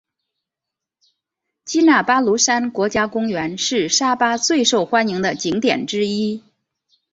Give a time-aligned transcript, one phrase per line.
[1.63, 6.43] 基纳巴卢山国家公园是沙巴最受欢迎的景点之一。